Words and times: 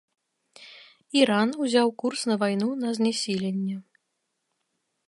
Іран 1.21 1.53
ўзяў 1.65 1.93
курс 2.05 2.21
на 2.33 2.41
вайну 2.45 2.69
на 2.85 2.89
знясіленне. 3.01 3.75